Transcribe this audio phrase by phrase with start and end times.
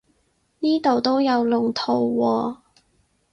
[0.61, 2.57] 呢度都有龍圖喎